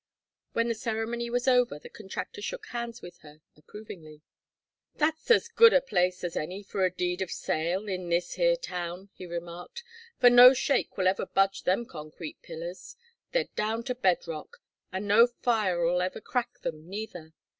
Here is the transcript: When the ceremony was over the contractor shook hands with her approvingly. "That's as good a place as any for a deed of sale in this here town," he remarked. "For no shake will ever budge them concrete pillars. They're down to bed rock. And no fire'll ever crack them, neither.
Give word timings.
When 0.53 0.67
the 0.67 0.73
ceremony 0.73 1.29
was 1.29 1.47
over 1.47 1.77
the 1.77 1.87
contractor 1.87 2.41
shook 2.41 2.65
hands 2.69 3.03
with 3.03 3.19
her 3.19 3.41
approvingly. 3.55 4.23
"That's 4.95 5.29
as 5.29 5.47
good 5.47 5.73
a 5.73 5.79
place 5.81 6.23
as 6.23 6.35
any 6.35 6.63
for 6.63 6.83
a 6.83 6.89
deed 6.89 7.21
of 7.21 7.29
sale 7.29 7.87
in 7.87 8.09
this 8.09 8.33
here 8.33 8.55
town," 8.55 9.09
he 9.13 9.27
remarked. 9.27 9.83
"For 10.19 10.31
no 10.31 10.55
shake 10.55 10.97
will 10.97 11.07
ever 11.07 11.27
budge 11.27 11.65
them 11.65 11.85
concrete 11.85 12.41
pillars. 12.41 12.95
They're 13.31 13.49
down 13.55 13.83
to 13.83 13.93
bed 13.93 14.27
rock. 14.27 14.57
And 14.91 15.07
no 15.07 15.27
fire'll 15.27 16.01
ever 16.01 16.19
crack 16.19 16.61
them, 16.61 16.89
neither. 16.89 17.33